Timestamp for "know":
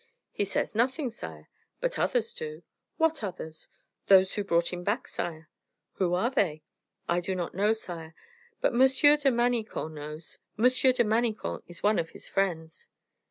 7.53-7.73